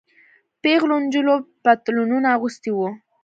پيغلو 0.61 0.95
نجونو 1.03 1.33
پتلونونه 1.63 2.27
اغوستي 2.35 2.71
وو. 2.73 2.87